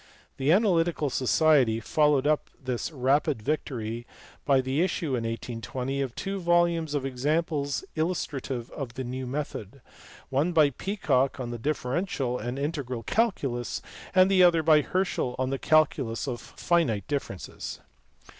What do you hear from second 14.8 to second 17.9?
Herschel on the calculus of finite differences.